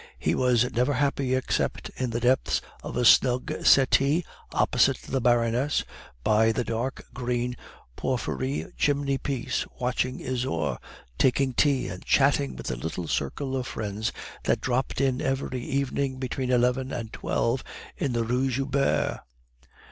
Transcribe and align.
He 0.17 0.33
was 0.33 0.71
never 0.73 0.93
happy 0.93 1.35
except 1.35 1.89
in 1.95 2.09
the 2.09 2.19
depths 2.19 2.59
of 2.81 2.97
a 2.97 3.05
snug 3.05 3.63
settee 3.63 4.25
opposite 4.51 4.97
the 4.97 5.21
Baroness, 5.21 5.83
by 6.23 6.51
the 6.51 6.63
dark 6.63 7.05
green 7.13 7.55
porphyry 7.95 8.65
chimney 8.79 9.19
piece, 9.19 9.63
watching 9.79 10.17
Isaure, 10.19 10.79
taking 11.19 11.53
tea, 11.53 11.87
and 11.87 12.03
chatting 12.03 12.55
with 12.55 12.65
the 12.65 12.77
little 12.77 13.07
circle 13.07 13.55
of 13.55 13.67
friends 13.67 14.11
that 14.45 14.59
dropped 14.59 15.01
in 15.01 15.21
every 15.21 15.61
evening 15.63 16.17
between 16.17 16.49
eleven 16.49 16.91
and 16.91 17.13
twelve 17.13 17.63
in 17.95 18.13
the 18.13 18.23
Rue 18.23 18.49
Joubert. 18.49 19.19